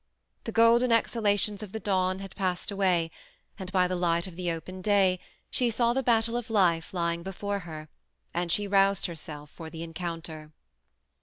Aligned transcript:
"The 0.45 0.51
golden 0.51 0.91
exhalations 0.91 1.61
of 1.61 1.73
the 1.73 1.79
dawn" 1.79 2.17
had 2.17 2.35
passed 2.35 2.71
away, 2.71 3.11
and 3.59 3.71
by 3.71 3.87
the 3.87 3.95
light 3.95 4.25
of 4.25 4.39
open 4.39 4.81
day 4.81 5.19
she 5.51 5.69
saw 5.69 5.93
the 5.93 6.01
battle 6.01 6.35
of 6.35 6.49
life 6.49 6.91
lying 6.91 7.21
before 7.21 7.59
her, 7.69 7.87
and 8.33 8.51
she 8.51 8.67
roused 8.67 9.05
herself 9.05 9.51
for 9.51 9.69
the 9.69 9.83
encounter. 9.83 10.53